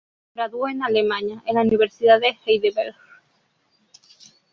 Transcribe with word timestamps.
Se 0.01 0.31
graduó 0.33 0.67
en 0.67 0.81
Alemania 0.81 1.43
en 1.45 1.53
la 1.53 1.61
Universidad 1.61 2.19
de 2.19 2.35
Heidelberg. 2.47 2.95